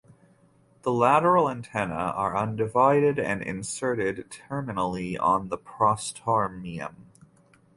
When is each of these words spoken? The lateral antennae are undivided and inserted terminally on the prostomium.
The 0.81 0.91
lateral 0.91 1.47
antennae 1.47 1.93
are 1.93 2.35
undivided 2.35 3.19
and 3.19 3.43
inserted 3.43 4.31
terminally 4.31 5.15
on 5.21 5.49
the 5.49 5.59
prostomium. 5.59 7.05